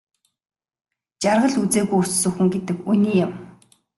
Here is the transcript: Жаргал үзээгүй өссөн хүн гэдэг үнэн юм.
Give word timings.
Жаргал 1.21 1.55
үзээгүй 1.61 1.99
өссөн 2.03 2.31
хүн 2.35 2.47
гэдэг 2.53 2.77
үнэн 2.91 3.13
юм. 3.25 3.31